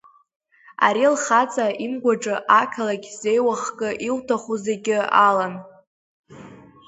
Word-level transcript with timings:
Ари 0.85 1.05
лхаҵа 1.13 1.65
имгәаҿы 1.85 2.35
ақалақь 2.59 3.09
зеиуахкы 3.21 3.89
иуҭаху 4.07 4.57
зегьы 4.65 4.97
алан. 5.27 5.53